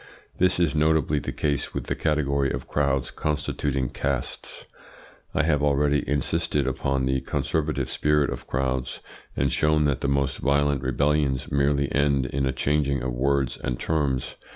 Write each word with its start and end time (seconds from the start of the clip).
This 0.39 0.59
is 0.59 0.73
notably 0.73 1.19
the 1.19 1.31
case 1.31 1.75
with 1.75 1.83
the 1.83 1.93
category 1.93 2.49
of 2.49 2.67
crowds 2.67 3.11
constituting 3.11 3.87
castes. 3.89 4.65
I 5.35 5.43
have 5.43 5.61
already 5.61 6.03
insisted 6.09 6.65
upon 6.65 7.05
the 7.05 7.21
conservative 7.21 7.87
spirit 7.87 8.31
of 8.31 8.47
crowds, 8.47 9.01
and 9.37 9.51
shown 9.53 9.85
that 9.85 10.01
the 10.01 10.07
most 10.07 10.39
violent 10.39 10.81
rebellions 10.81 11.51
merely 11.51 11.91
end 11.93 12.25
in 12.25 12.47
a 12.47 12.51
changing 12.51 13.03
of 13.03 13.13
words 13.13 13.57
and 13.57 13.79
terms. 13.79 14.37